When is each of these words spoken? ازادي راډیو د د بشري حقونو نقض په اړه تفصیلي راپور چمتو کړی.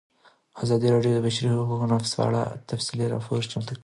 ازادي 0.63 0.87
راډیو 0.93 1.13
د 1.15 1.17
د 1.23 1.23
بشري 1.25 1.47
حقونو 1.55 1.85
نقض 1.91 2.11
په 2.17 2.23
اړه 2.27 2.41
تفصیلي 2.69 3.05
راپور 3.13 3.39
چمتو 3.51 3.71
کړی. 3.75 3.79